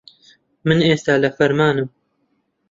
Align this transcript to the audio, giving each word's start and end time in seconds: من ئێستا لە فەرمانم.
من 0.67 0.79
ئێستا 0.87 1.13
لە 1.23 1.29
فەرمانم. 1.37 1.87